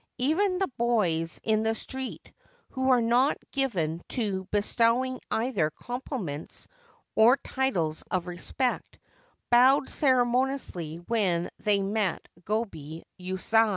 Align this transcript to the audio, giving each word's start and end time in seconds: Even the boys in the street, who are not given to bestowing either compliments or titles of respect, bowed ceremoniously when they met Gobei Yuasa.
Even 0.17 0.57
the 0.57 0.67
boys 0.79 1.39
in 1.43 1.61
the 1.61 1.75
street, 1.75 2.33
who 2.71 2.89
are 2.89 3.03
not 3.03 3.37
given 3.51 4.01
to 4.09 4.45
bestowing 4.45 5.19
either 5.29 5.69
compliments 5.69 6.67
or 7.13 7.37
titles 7.37 8.01
of 8.09 8.25
respect, 8.25 8.97
bowed 9.51 9.89
ceremoniously 9.89 10.95
when 10.97 11.51
they 11.59 11.83
met 11.83 12.27
Gobei 12.43 13.03
Yuasa. 13.19 13.69